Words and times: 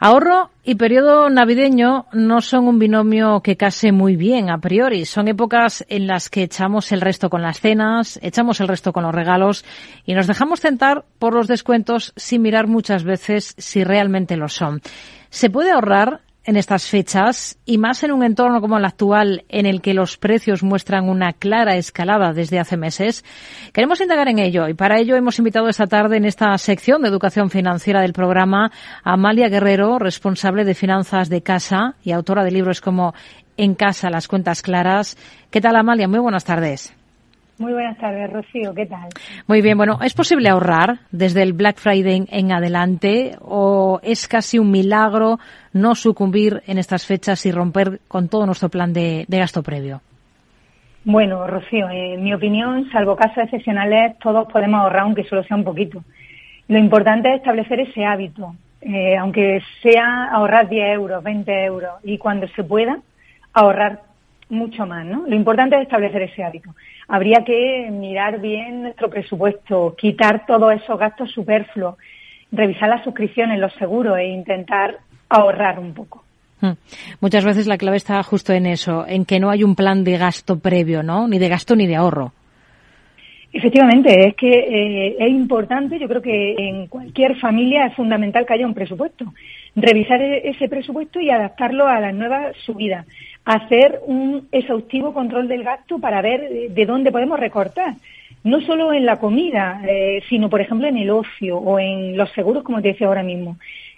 Ahorro 0.00 0.50
y 0.62 0.76
periodo 0.76 1.28
navideño 1.28 2.06
no 2.12 2.40
son 2.40 2.68
un 2.68 2.78
binomio 2.78 3.40
que 3.40 3.56
case 3.56 3.90
muy 3.90 4.14
bien 4.14 4.48
a 4.48 4.58
priori. 4.58 5.04
Son 5.04 5.26
épocas 5.26 5.84
en 5.88 6.06
las 6.06 6.30
que 6.30 6.44
echamos 6.44 6.92
el 6.92 7.00
resto 7.00 7.28
con 7.28 7.42
las 7.42 7.58
cenas, 7.58 8.20
echamos 8.22 8.60
el 8.60 8.68
resto 8.68 8.92
con 8.92 9.02
los 9.02 9.12
regalos 9.12 9.64
y 10.06 10.14
nos 10.14 10.28
dejamos 10.28 10.60
tentar 10.60 11.04
por 11.18 11.34
los 11.34 11.48
descuentos 11.48 12.12
sin 12.14 12.42
mirar 12.42 12.68
muchas 12.68 13.02
veces 13.02 13.56
si 13.58 13.82
realmente 13.82 14.36
lo 14.36 14.48
son. 14.48 14.82
¿Se 15.30 15.50
puede 15.50 15.72
ahorrar 15.72 16.20
en 16.48 16.56
estas 16.56 16.88
fechas 16.88 17.58
y 17.66 17.76
más 17.76 18.02
en 18.04 18.10
un 18.10 18.24
entorno 18.24 18.62
como 18.62 18.78
el 18.78 18.84
actual 18.86 19.44
en 19.50 19.66
el 19.66 19.82
que 19.82 19.92
los 19.92 20.16
precios 20.16 20.62
muestran 20.62 21.06
una 21.06 21.34
clara 21.34 21.76
escalada 21.76 22.32
desde 22.32 22.58
hace 22.58 22.78
meses? 22.78 23.22
Queremos 23.74 24.00
indagar 24.00 24.28
en 24.28 24.38
ello 24.38 24.66
y 24.66 24.72
para 24.72 24.98
ello 24.98 25.14
hemos 25.14 25.38
invitado 25.38 25.68
esta 25.68 25.86
tarde 25.86 26.16
en 26.16 26.24
esta 26.24 26.56
sección 26.56 27.02
de 27.02 27.08
educación 27.08 27.50
financiera 27.50 28.00
del 28.00 28.14
programa 28.14 28.72
a 29.04 29.12
Amalia 29.12 29.50
Guerrero, 29.50 29.98
responsable 29.98 30.64
de 30.64 30.74
finanzas 30.74 31.28
de 31.28 31.42
casa 31.42 31.96
y 32.02 32.12
autora 32.12 32.44
de 32.44 32.50
libros 32.50 32.80
como 32.80 33.12
En 33.58 33.74
casa, 33.74 34.08
las 34.08 34.26
cuentas 34.26 34.62
claras. 34.62 35.18
¿Qué 35.50 35.60
tal 35.60 35.76
Amalia? 35.76 36.08
Muy 36.08 36.20
buenas 36.20 36.46
tardes. 36.46 36.97
Muy 37.58 37.72
buenas 37.72 37.98
tardes, 37.98 38.32
Rocío. 38.32 38.72
¿Qué 38.72 38.86
tal? 38.86 39.08
Muy 39.48 39.62
bien. 39.62 39.76
Bueno, 39.76 39.98
¿es 40.00 40.14
posible 40.14 40.48
ahorrar 40.48 40.98
desde 41.10 41.42
el 41.42 41.54
Black 41.54 41.78
Friday 41.78 42.24
en 42.30 42.52
adelante 42.52 43.32
o 43.40 43.98
es 44.02 44.28
casi 44.28 44.60
un 44.60 44.70
milagro 44.70 45.38
no 45.72 45.96
sucumbir 45.96 46.62
en 46.68 46.78
estas 46.78 47.04
fechas 47.04 47.44
y 47.46 47.50
romper 47.50 47.98
con 48.06 48.28
todo 48.28 48.46
nuestro 48.46 48.68
plan 48.68 48.92
de, 48.92 49.26
gasto 49.28 49.64
previo? 49.64 50.00
Bueno, 51.04 51.48
Rocío, 51.48 51.88
en 51.90 52.22
mi 52.22 52.32
opinión, 52.32 52.88
salvo 52.92 53.16
casos 53.16 53.38
excepcionales, 53.44 54.18
todos 54.20 54.46
podemos 54.52 54.80
ahorrar 54.80 55.02
aunque 55.02 55.24
solo 55.24 55.42
sea 55.42 55.56
un 55.56 55.64
poquito. 55.64 56.04
Lo 56.68 56.78
importante 56.78 57.30
es 57.30 57.36
establecer 57.38 57.80
ese 57.80 58.04
hábito, 58.04 58.54
eh, 58.82 59.16
aunque 59.16 59.62
sea 59.82 60.28
ahorrar 60.30 60.68
10 60.68 60.94
euros, 60.94 61.24
20 61.24 61.64
euros 61.64 61.92
y 62.04 62.18
cuando 62.18 62.46
se 62.48 62.62
pueda, 62.62 62.98
ahorrar 63.52 64.02
mucho 64.50 64.86
más, 64.86 65.04
¿no? 65.04 65.26
Lo 65.26 65.34
importante 65.34 65.76
es 65.76 65.82
establecer 65.82 66.22
ese 66.22 66.42
hábito. 66.42 66.74
Habría 67.08 67.44
que 67.44 67.88
mirar 67.90 68.40
bien 68.40 68.82
nuestro 68.82 69.10
presupuesto, 69.10 69.94
quitar 69.96 70.46
todos 70.46 70.72
esos 70.74 70.98
gastos 70.98 71.30
superfluos, 71.32 71.96
revisar 72.52 72.88
las 72.88 73.04
suscripciones, 73.04 73.58
los 73.58 73.72
seguros 73.74 74.18
e 74.18 74.26
intentar 74.26 74.98
ahorrar 75.28 75.78
un 75.78 75.94
poco. 75.94 76.24
Hmm. 76.60 76.72
Muchas 77.20 77.44
veces 77.44 77.66
la 77.66 77.78
clave 77.78 77.96
está 77.96 78.22
justo 78.22 78.52
en 78.52 78.66
eso, 78.66 79.06
en 79.06 79.24
que 79.24 79.38
no 79.38 79.50
hay 79.50 79.62
un 79.62 79.76
plan 79.76 80.02
de 80.02 80.18
gasto 80.18 80.58
previo, 80.58 81.02
¿no? 81.02 81.28
Ni 81.28 81.38
de 81.38 81.48
gasto 81.48 81.76
ni 81.76 81.86
de 81.86 81.96
ahorro. 81.96 82.32
Efectivamente, 83.58 84.28
es 84.28 84.36
que 84.36 84.52
eh, 84.56 85.16
es 85.18 85.30
importante, 85.30 85.98
yo 85.98 86.06
creo 86.06 86.22
que 86.22 86.54
en 86.56 86.86
cualquier 86.86 87.34
familia 87.36 87.86
es 87.86 87.94
fundamental 87.94 88.46
que 88.46 88.54
haya 88.54 88.66
un 88.66 88.72
presupuesto. 88.72 89.34
Revisar 89.74 90.22
e-, 90.22 90.48
ese 90.48 90.68
presupuesto 90.68 91.20
y 91.20 91.30
adaptarlo 91.30 91.88
a 91.88 91.98
las 91.98 92.14
nuevas 92.14 92.56
subidas 92.64 93.04
hacer 93.44 94.00
un 94.06 94.46
exhaustivo 94.52 95.12
control 95.12 95.48
del 95.48 95.64
gasto 95.64 95.98
para 95.98 96.22
ver 96.22 96.70
de 96.70 96.86
dónde 96.86 97.10
podemos 97.10 97.40
recortar. 97.40 97.94
No 98.44 98.60
solo 98.60 98.92
en 98.92 99.06
la 99.06 99.18
comida, 99.18 99.80
eh, 99.88 100.22
sino, 100.28 100.48
por 100.50 100.60
ejemplo, 100.60 100.86
en 100.86 100.98
el 100.98 101.10
ocio 101.10 101.56
o 101.56 101.80
en 101.80 102.16
los 102.16 102.30
seguros, 102.32 102.62
como 102.62 102.80
te 102.80 102.88
decía 102.88 103.08
ahora 103.08 103.24
mismo. 103.24 103.56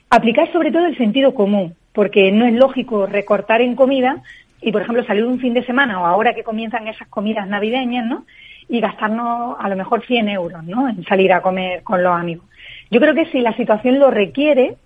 Aplicar 0.08 0.50
sobre 0.52 0.70
todo 0.70 0.86
el 0.86 0.96
sentido 0.96 1.34
común, 1.34 1.74
porque 1.92 2.32
no 2.32 2.46
es 2.46 2.54
lógico 2.54 3.06
recortar 3.06 3.60
en 3.60 3.74
comida 3.74 4.22
y, 4.62 4.72
por 4.72 4.82
ejemplo, 4.82 5.04
salir 5.04 5.24
un 5.26 5.40
fin 5.40 5.52
de 5.52 5.66
semana 5.66 6.00
o 6.00 6.06
ahora 6.06 6.32
que 6.32 6.44
comienzan 6.44 6.88
esas 6.88 7.08
comidas 7.08 7.46
navideñas, 7.46 8.06
¿no? 8.06 8.24
Y 8.70 8.80
gastarnos 8.80 9.56
a 9.58 9.68
lo 9.68 9.76
mejor 9.76 10.06
100 10.06 10.28
euros, 10.28 10.64
¿no? 10.64 10.88
En 10.88 11.04
salir 11.04 11.32
a 11.32 11.42
comer 11.42 11.82
con 11.82 12.02
los 12.02 12.14
amigos. 12.14 12.46
Yo 12.90 13.00
creo 13.00 13.14
que 13.14 13.26
si 13.26 13.40
la 13.40 13.54
situación 13.56 13.98
lo 13.98 14.10
requiere, 14.10 14.76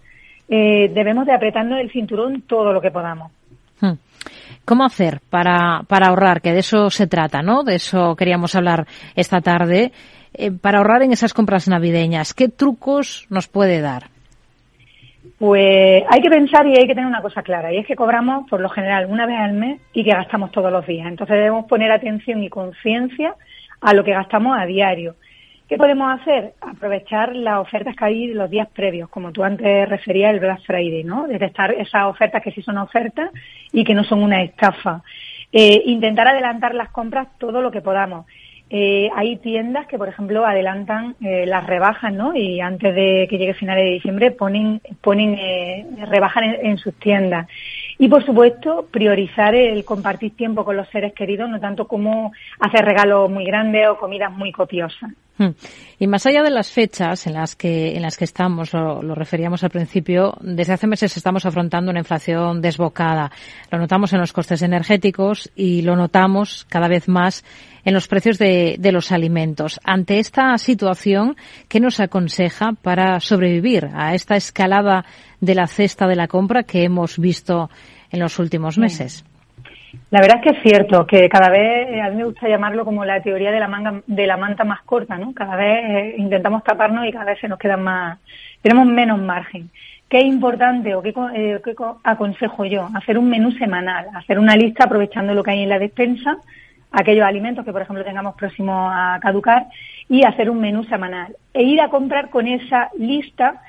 eh, 0.48 0.90
debemos 0.92 1.26
de 1.26 1.32
apretarnos 1.32 1.78
el 1.80 1.90
cinturón 1.90 2.42
todo 2.42 2.72
lo 2.72 2.80
que 2.80 2.90
podamos. 2.90 3.30
Hmm. 3.80 3.92
¿Cómo 4.64 4.84
hacer 4.84 5.20
para, 5.28 5.82
para 5.86 6.08
ahorrar? 6.08 6.40
Que 6.40 6.52
de 6.52 6.60
eso 6.60 6.90
se 6.90 7.06
trata, 7.06 7.42
¿no? 7.42 7.62
De 7.62 7.76
eso 7.76 8.16
queríamos 8.16 8.54
hablar 8.54 8.86
esta 9.14 9.40
tarde. 9.40 9.92
Eh, 10.32 10.50
para 10.50 10.78
ahorrar 10.78 11.02
en 11.02 11.12
esas 11.12 11.34
compras 11.34 11.68
navideñas, 11.68 12.34
¿qué 12.34 12.48
trucos 12.48 13.26
nos 13.30 13.46
puede 13.46 13.80
dar? 13.80 14.04
Pues 15.38 16.04
hay 16.08 16.20
que 16.20 16.30
pensar 16.30 16.66
y 16.66 16.76
hay 16.76 16.86
que 16.86 16.94
tener 16.94 17.06
una 17.06 17.22
cosa 17.22 17.42
clara, 17.42 17.72
y 17.72 17.78
es 17.78 17.86
que 17.86 17.96
cobramos 17.96 18.48
por 18.48 18.60
lo 18.60 18.68
general 18.68 19.06
una 19.10 19.26
vez 19.26 19.38
al 19.38 19.52
mes 19.52 19.80
y 19.92 20.04
que 20.04 20.10
gastamos 20.10 20.50
todos 20.52 20.72
los 20.72 20.86
días. 20.86 21.06
Entonces 21.06 21.36
debemos 21.36 21.66
poner 21.66 21.90
atención 21.90 22.42
y 22.42 22.48
conciencia 22.48 23.34
a 23.84 23.92
lo 23.92 24.02
que 24.02 24.12
gastamos 24.12 24.56
a 24.58 24.64
diario. 24.64 25.14
¿Qué 25.68 25.76
podemos 25.76 26.20
hacer? 26.20 26.54
Aprovechar 26.60 27.36
las 27.36 27.58
ofertas 27.58 27.94
que 27.94 28.04
hay 28.04 28.26
los 28.28 28.50
días 28.50 28.68
previos, 28.68 29.10
como 29.10 29.30
tú 29.30 29.44
antes 29.44 29.88
referías 29.88 30.32
el 30.32 30.40
Black 30.40 30.62
Friday, 30.66 31.04
¿no? 31.04 31.26
Detectar 31.26 31.72
esas 31.72 32.04
ofertas 32.04 32.42
que 32.42 32.50
sí 32.50 32.62
son 32.62 32.78
ofertas 32.78 33.30
y 33.72 33.84
que 33.84 33.94
no 33.94 34.02
son 34.02 34.22
una 34.22 34.42
estafa. 34.42 35.02
Eh, 35.52 35.82
intentar 35.86 36.28
adelantar 36.28 36.74
las 36.74 36.88
compras 36.88 37.28
todo 37.38 37.60
lo 37.60 37.70
que 37.70 37.82
podamos. 37.82 38.26
Eh, 38.70 39.10
hay 39.14 39.36
tiendas 39.36 39.86
que, 39.86 39.98
por 39.98 40.08
ejemplo, 40.08 40.46
adelantan 40.46 41.14
eh, 41.20 41.44
las 41.46 41.66
rebajas, 41.66 42.12
¿no? 42.12 42.34
Y 42.34 42.60
antes 42.60 42.94
de 42.94 43.26
que 43.28 43.36
llegue 43.36 43.54
finales 43.54 43.84
de 43.84 43.90
diciembre 43.90 44.30
ponen, 44.30 44.80
ponen 45.00 45.34
eh, 45.38 45.86
rebajan 46.06 46.44
en, 46.44 46.78
sus 46.78 46.94
tiendas. 46.94 47.46
Y, 47.98 48.08
por 48.08 48.24
supuesto, 48.24 48.86
priorizar 48.90 49.54
el 49.54 49.84
compartir 49.84 50.36
tiempo 50.36 50.64
con 50.64 50.76
los 50.76 50.88
seres 50.88 51.12
queridos, 51.12 51.48
no 51.48 51.60
tanto 51.60 51.86
como 51.86 52.32
hacer 52.58 52.84
regalos 52.84 53.30
muy 53.30 53.44
grandes 53.44 53.88
o 53.88 53.96
comidas 53.96 54.32
muy 54.32 54.50
copiosas. 54.50 55.12
Hmm. 55.36 55.48
Y 55.98 56.06
más 56.06 56.26
allá 56.26 56.42
de 56.44 56.50
las 56.50 56.70
fechas 56.70 57.26
en 57.26 57.34
las 57.34 57.56
que, 57.56 57.96
en 57.96 58.02
las 58.02 58.16
que 58.16 58.24
estamos, 58.24 58.72
lo, 58.72 59.14
referíamos 59.14 59.64
al 59.64 59.70
principio, 59.70 60.36
desde 60.40 60.74
hace 60.74 60.86
meses 60.86 61.16
estamos 61.16 61.44
afrontando 61.44 61.90
una 61.90 62.00
inflación 62.00 62.60
desbocada. 62.60 63.32
Lo 63.70 63.78
notamos 63.78 64.12
en 64.12 64.20
los 64.20 64.32
costes 64.32 64.62
energéticos 64.62 65.50
y 65.56 65.82
lo 65.82 65.96
notamos 65.96 66.66
cada 66.68 66.86
vez 66.86 67.08
más 67.08 67.44
en 67.84 67.94
los 67.94 68.06
precios 68.06 68.38
de, 68.38 68.76
de 68.78 68.92
los 68.92 69.10
alimentos. 69.10 69.80
Ante 69.82 70.20
esta 70.20 70.56
situación, 70.58 71.36
¿qué 71.68 71.80
nos 71.80 71.98
aconseja 71.98 72.72
para 72.80 73.18
sobrevivir 73.18 73.90
a 73.92 74.14
esta 74.14 74.36
escalada 74.36 75.04
de 75.40 75.54
la 75.56 75.66
cesta 75.66 76.06
de 76.06 76.16
la 76.16 76.28
compra 76.28 76.62
que 76.62 76.84
hemos 76.84 77.18
visto 77.18 77.70
en 78.10 78.20
los 78.20 78.38
últimos 78.38 78.78
meses? 78.78 79.24
La 80.10 80.20
verdad 80.20 80.38
es 80.38 80.42
que 80.42 80.58
es 80.58 80.62
cierto 80.62 81.06
que 81.06 81.28
cada 81.28 81.48
vez, 81.50 81.88
eh, 81.90 82.00
a 82.00 82.10
mí 82.10 82.16
me 82.16 82.24
gusta 82.24 82.48
llamarlo 82.48 82.84
como 82.84 83.04
la 83.04 83.22
teoría 83.22 83.50
de 83.50 83.60
la 83.60 83.68
manga, 83.68 84.02
de 84.06 84.26
la 84.26 84.36
manta 84.36 84.64
más 84.64 84.82
corta, 84.82 85.16
¿no? 85.18 85.32
Cada 85.34 85.56
vez 85.56 85.84
eh, 85.84 86.14
intentamos 86.18 86.62
taparnos 86.64 87.06
y 87.06 87.12
cada 87.12 87.26
vez 87.26 87.40
se 87.40 87.48
nos 87.48 87.58
queda 87.58 87.76
más, 87.76 88.18
tenemos 88.62 88.86
menos 88.86 89.20
margen. 89.20 89.70
¿Qué 90.08 90.18
es 90.18 90.24
importante 90.26 90.94
o 90.94 91.02
qué, 91.02 91.14
eh, 91.34 91.60
qué 91.64 91.74
aconsejo 92.04 92.64
yo? 92.64 92.88
Hacer 92.94 93.18
un 93.18 93.28
menú 93.28 93.52
semanal, 93.52 94.06
hacer 94.14 94.38
una 94.38 94.56
lista 94.56 94.84
aprovechando 94.84 95.34
lo 95.34 95.42
que 95.42 95.52
hay 95.52 95.62
en 95.62 95.68
la 95.68 95.78
despensa, 95.78 96.36
aquellos 96.92 97.26
alimentos 97.26 97.64
que, 97.64 97.72
por 97.72 97.82
ejemplo, 97.82 98.04
tengamos 98.04 98.36
próximos 98.36 98.92
a 98.94 99.18
caducar 99.20 99.66
y 100.08 100.24
hacer 100.24 100.50
un 100.50 100.60
menú 100.60 100.84
semanal. 100.84 101.36
E 101.52 101.62
ir 101.62 101.80
a 101.80 101.88
comprar 101.88 102.30
con 102.30 102.46
esa 102.46 102.90
lista 102.98 103.62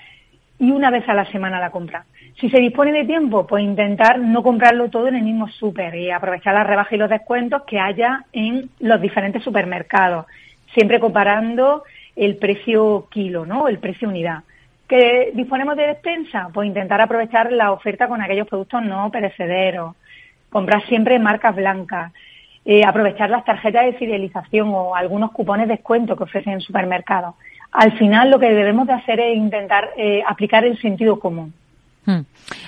y 0.60 0.72
una 0.72 0.92
vez 0.92 1.08
a 1.10 1.14
la 1.14 1.26
semana 1.32 1.60
la 1.60 1.72
compra. 1.72 2.06
Si 2.40 2.50
se 2.50 2.60
dispone 2.60 2.92
de 2.92 3.06
tiempo, 3.06 3.48
pues 3.48 3.64
intentar 3.64 4.20
no 4.20 4.44
comprarlo 4.44 4.90
todo 4.90 5.08
en 5.08 5.16
el 5.16 5.24
mismo 5.24 5.48
súper 5.48 5.96
y 5.96 6.12
aprovechar 6.12 6.54
las 6.54 6.68
rebajas 6.68 6.92
y 6.92 6.98
los 6.98 7.10
descuentos 7.10 7.64
que 7.64 7.80
haya 7.80 8.26
en 8.34 8.70
los 8.80 9.00
diferentes 9.00 9.42
supermercados, 9.42 10.26
siempre 10.74 11.00
comparando 11.00 11.84
el 12.16 12.36
precio 12.36 13.08
kilo, 13.10 13.46
¿no? 13.46 13.70
El 13.70 13.80
precio 13.80 14.10
unidad. 14.10 14.44
¿Que 14.88 15.32
disponemos 15.34 15.78
de 15.78 15.88
despensa? 15.88 16.50
Pues 16.54 16.68
intentar 16.68 17.00
aprovechar 17.00 17.52
la 17.54 17.72
oferta 17.72 18.08
con 18.08 18.22
aquellos 18.22 18.48
productos 18.48 18.84
no 18.84 19.10
perecederos. 19.10 19.96
Comprar 20.50 20.86
siempre 20.88 21.18
marcas 21.20 21.56
blancas. 21.56 22.12
Eh, 22.66 22.84
aprovechar 22.86 23.30
las 23.30 23.46
tarjetas 23.46 23.86
de 23.86 23.94
fidelización 23.94 24.70
o 24.74 24.96
algunos 24.96 25.32
cupones 25.32 25.68
de 25.68 25.76
descuento 25.76 26.18
que 26.18 26.24
ofrecen 26.24 26.60
supermercados. 26.60 27.36
Al 27.72 27.98
final 27.98 28.30
lo 28.30 28.40
que 28.40 28.50
debemos 28.50 28.88
de 28.88 28.94
hacer 28.94 29.20
es 29.20 29.38
intentar 29.38 29.92
eh, 29.98 30.22
aplicar 30.28 30.66
el 30.66 30.80
sentido 30.82 31.20
común. 31.20 31.54
Hmm. 32.06 32.22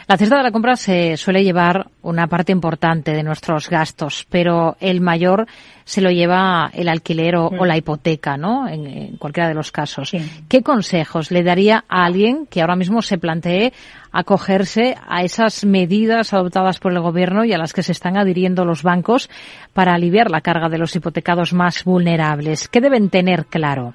La 0.08 0.18
cesta 0.18 0.38
de 0.38 0.44
la 0.44 0.52
compra 0.52 0.76
se 0.76 1.16
suele 1.18 1.44
llevar 1.44 1.88
una 2.02 2.28
parte 2.28 2.52
importante 2.52 3.12
de 3.12 3.22
nuestros 3.22 3.70
gastos, 3.70 4.26
pero 4.30 4.76
el 4.80 5.02
mayor 5.02 5.46
se 5.86 6.02
lo 6.02 6.10
lleva 6.10 6.72
el 6.74 6.90
alquiler 6.90 7.36
o, 7.36 7.66
la 7.66 7.76
hmm. 7.76 7.78
hipoteca, 7.78 8.38
¿no? 8.38 8.68
En, 8.68 9.18
cualquiera 9.18 9.48
de 9.48 9.56
los 9.56 9.72
casos. 9.72 10.12
¿Qué 10.48 10.64
consejos 10.64 11.32
le 11.32 11.44
daría 11.44 11.86
a 11.88 12.06
alguien 12.06 12.48
que 12.48 12.62
ahora 12.62 12.76
mismo 12.76 13.02
se 13.02 13.18
plantee 13.18 13.74
acogerse 14.12 14.96
a 15.08 15.22
esas 15.24 15.66
medidas 15.66 16.34
adoptadas 16.34 16.80
por 16.80 16.92
el 16.92 17.00
gobierno 17.00 17.46
y 17.46 17.54
a 17.54 17.58
las 17.58 17.74
que 17.74 17.84
se 17.84 17.92
están 17.92 18.18
adhiriendo 18.18 18.66
los 18.66 18.82
bancos 18.82 19.30
para 19.74 19.94
aliviar 19.94 20.32
la 20.32 20.42
carga 20.42 20.70
de 20.70 20.80
los 20.80 20.96
hipotecados 20.96 21.54
más 21.54 21.84
vulnerables? 21.84 22.68
¿Qué 22.68 22.82
deben 22.82 23.10
tener 23.10 23.46
claro? 23.46 23.94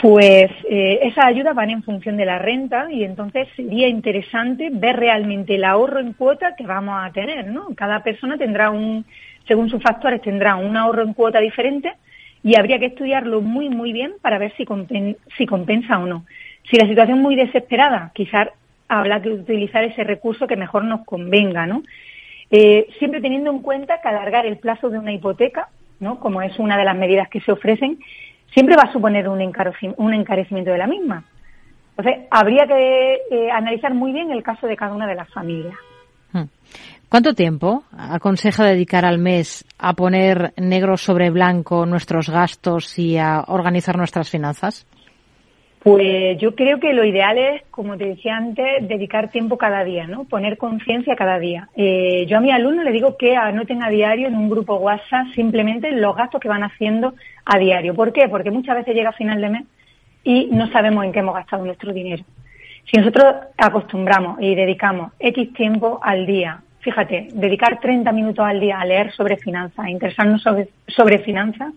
Pues 0.00 0.50
eh, 0.68 1.00
esas 1.02 1.26
ayudas 1.26 1.54
van 1.54 1.68
en 1.68 1.82
función 1.82 2.16
de 2.16 2.24
la 2.24 2.38
renta 2.38 2.90
y 2.90 3.04
entonces 3.04 3.48
sería 3.54 3.86
interesante 3.86 4.70
ver 4.72 4.96
realmente 4.96 5.56
el 5.56 5.64
ahorro 5.64 6.00
en 6.00 6.14
cuota 6.14 6.54
que 6.56 6.66
vamos 6.66 6.94
a 6.98 7.12
tener, 7.12 7.48
¿no? 7.48 7.74
Cada 7.74 8.02
persona 8.02 8.38
tendrá 8.38 8.70
un, 8.70 9.04
según 9.46 9.68
sus 9.68 9.82
factores, 9.82 10.22
tendrá 10.22 10.56
un 10.56 10.74
ahorro 10.76 11.02
en 11.02 11.12
cuota 11.12 11.38
diferente 11.38 11.92
y 12.42 12.56
habría 12.56 12.78
que 12.78 12.86
estudiarlo 12.86 13.42
muy, 13.42 13.68
muy 13.68 13.92
bien 13.92 14.14
para 14.22 14.38
ver 14.38 14.54
si, 14.56 14.64
si 15.36 15.46
compensa 15.46 15.98
o 15.98 16.06
no. 16.06 16.24
Si 16.70 16.76
la 16.76 16.86
situación 16.86 17.18
es 17.18 17.22
muy 17.22 17.36
desesperada, 17.36 18.10
quizás 18.14 18.48
habrá 18.88 19.20
que 19.20 19.28
utilizar 19.28 19.84
ese 19.84 20.04
recurso 20.04 20.46
que 20.46 20.56
mejor 20.56 20.84
nos 20.84 21.04
convenga, 21.04 21.66
¿no? 21.66 21.82
Eh, 22.50 22.86
siempre 22.98 23.20
teniendo 23.20 23.50
en 23.50 23.58
cuenta 23.58 24.00
que 24.00 24.08
alargar 24.08 24.46
el 24.46 24.56
plazo 24.56 24.88
de 24.88 24.98
una 24.98 25.12
hipoteca, 25.12 25.68
¿no? 26.00 26.18
Como 26.20 26.40
es 26.40 26.58
una 26.58 26.78
de 26.78 26.84
las 26.84 26.96
medidas 26.96 27.28
que 27.28 27.40
se 27.40 27.52
ofrecen, 27.52 27.98
siempre 28.52 28.76
va 28.76 28.88
a 28.88 28.92
suponer 28.92 29.28
un, 29.28 29.40
encarecimiento 29.40 30.70
de 30.70 30.78
la 30.78 30.86
misma. 30.86 31.24
Entonces, 31.96 32.26
habría 32.30 32.66
que 32.66 33.14
eh, 33.30 33.50
analizar 33.50 33.94
muy 33.94 34.12
bien 34.12 34.30
el 34.30 34.42
caso 34.42 34.66
de 34.66 34.76
cada 34.76 34.94
una 34.94 35.06
de 35.06 35.14
las 35.14 35.28
familias. 35.30 35.74
Hmm. 36.32 36.44
¿Cuánto 37.08 37.34
tiempo 37.34 37.82
aconseja 37.96 38.64
dedicar 38.64 39.04
al 39.04 39.18
mes 39.18 39.64
a 39.78 39.94
poner 39.94 40.52
negro 40.56 40.96
sobre 40.96 41.30
blanco 41.30 41.84
nuestros 41.84 42.30
gastos 42.30 42.98
y 42.98 43.18
a 43.18 43.44
organizar 43.48 43.96
nuestras 43.96 44.30
finanzas? 44.30 44.86
Pues 45.82 46.36
yo 46.36 46.54
creo 46.54 46.78
que 46.78 46.92
lo 46.92 47.04
ideal 47.04 47.38
es, 47.38 47.62
como 47.70 47.96
te 47.96 48.04
decía 48.04 48.36
antes, 48.36 48.86
dedicar 48.86 49.30
tiempo 49.30 49.56
cada 49.56 49.82
día, 49.82 50.06
¿no? 50.06 50.24
Poner 50.24 50.58
conciencia 50.58 51.16
cada 51.16 51.38
día. 51.38 51.70
Eh, 51.74 52.26
yo 52.28 52.36
a 52.36 52.40
mi 52.40 52.50
alumno 52.50 52.82
le 52.82 52.92
digo 52.92 53.16
que 53.16 53.34
anoten 53.34 53.82
a 53.82 53.88
diario 53.88 54.28
en 54.28 54.36
un 54.36 54.50
grupo 54.50 54.76
WhatsApp 54.76 55.28
simplemente 55.34 55.90
los 55.92 56.14
gastos 56.14 56.38
que 56.38 56.50
van 56.50 56.64
haciendo 56.64 57.14
a 57.46 57.58
diario. 57.58 57.94
¿Por 57.94 58.12
qué? 58.12 58.28
Porque 58.28 58.50
muchas 58.50 58.76
veces 58.76 58.94
llega 58.94 59.12
final 59.12 59.40
de 59.40 59.48
mes 59.48 59.64
y 60.22 60.50
no 60.52 60.70
sabemos 60.70 61.02
en 61.02 61.12
qué 61.12 61.20
hemos 61.20 61.34
gastado 61.34 61.64
nuestro 61.64 61.94
dinero. 61.94 62.24
Si 62.84 62.98
nosotros 62.98 63.36
acostumbramos 63.56 64.38
y 64.42 64.54
dedicamos 64.54 65.12
X 65.18 65.54
tiempo 65.54 65.98
al 66.02 66.26
día, 66.26 66.60
fíjate, 66.80 67.28
dedicar 67.32 67.80
30 67.80 68.12
minutos 68.12 68.44
al 68.44 68.60
día 68.60 68.80
a 68.80 68.84
leer 68.84 69.12
sobre 69.12 69.38
finanzas, 69.38 69.86
a 69.86 69.90
interesarnos 69.90 70.42
sobre, 70.42 70.68
sobre 70.88 71.20
finanzas, 71.20 71.72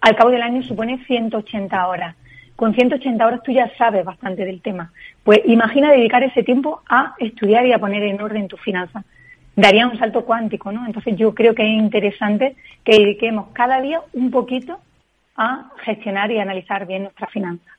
al 0.00 0.16
cabo 0.16 0.30
del 0.30 0.42
año 0.42 0.62
supone 0.62 1.04
180 1.04 1.86
horas 1.88 2.16
con 2.56 2.74
180 2.74 3.26
horas 3.26 3.42
tú 3.42 3.52
ya 3.52 3.70
sabes 3.76 4.04
bastante 4.04 4.44
del 4.44 4.60
tema. 4.60 4.92
Pues 5.22 5.40
imagina 5.46 5.90
dedicar 5.90 6.22
ese 6.22 6.42
tiempo 6.42 6.82
a 6.88 7.14
estudiar 7.18 7.66
y 7.66 7.72
a 7.72 7.78
poner 7.78 8.02
en 8.02 8.20
orden 8.20 8.48
tus 8.48 8.60
finanzas. 8.60 9.04
Daría 9.56 9.86
un 9.86 9.98
salto 9.98 10.24
cuántico, 10.24 10.72
¿no? 10.72 10.84
Entonces 10.86 11.16
yo 11.16 11.34
creo 11.34 11.54
que 11.54 11.62
es 11.62 11.82
interesante 11.82 12.56
que 12.84 12.98
dediquemos 12.98 13.48
cada 13.52 13.80
día 13.80 14.00
un 14.12 14.30
poquito 14.30 14.78
a 15.36 15.70
gestionar 15.78 16.30
y 16.30 16.38
analizar 16.38 16.86
bien 16.86 17.04
nuestras 17.04 17.30
finanzas. 17.30 17.74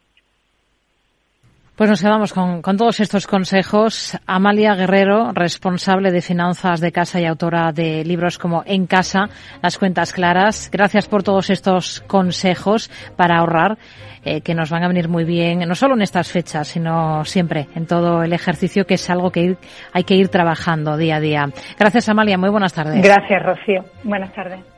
Pues 1.75 1.89
nos 1.89 2.01
quedamos 2.01 2.31
con, 2.31 2.61
todos 2.61 3.01
estos 3.01 3.27
consejos. 3.27 4.17
Amalia 4.25 4.75
Guerrero, 4.75 5.33
responsable 5.33 6.09
de 6.09 6.21
finanzas 6.21 6.79
de 6.79 6.93
casa 6.93 7.19
y 7.19 7.25
autora 7.25 7.73
de 7.73 8.05
libros 8.05 8.37
como 8.37 8.63
En 8.65 8.87
casa, 8.87 9.27
las 9.61 9.77
cuentas 9.77 10.13
claras. 10.13 10.69
Gracias 10.71 11.09
por 11.09 11.23
todos 11.23 11.49
estos 11.49 11.99
consejos 12.07 12.89
para 13.17 13.39
ahorrar, 13.39 13.77
eh, 14.23 14.39
que 14.39 14.55
nos 14.55 14.69
van 14.69 14.85
a 14.85 14.87
venir 14.87 15.09
muy 15.09 15.25
bien, 15.25 15.67
no 15.67 15.75
solo 15.75 15.95
en 15.95 16.01
estas 16.01 16.31
fechas, 16.31 16.69
sino 16.69 17.25
siempre 17.25 17.67
en 17.75 17.85
todo 17.87 18.23
el 18.23 18.31
ejercicio, 18.31 18.85
que 18.85 18.93
es 18.93 19.09
algo 19.09 19.29
que 19.29 19.57
hay 19.91 20.03
que 20.05 20.15
ir 20.15 20.29
trabajando 20.29 20.95
día 20.95 21.17
a 21.17 21.19
día. 21.19 21.45
Gracias, 21.77 22.07
Amalia. 22.07 22.37
Muy 22.37 22.51
buenas 22.51 22.71
tardes. 22.71 23.01
Gracias, 23.01 23.43
Rocío. 23.43 23.83
Buenas 24.05 24.31
tardes. 24.33 24.74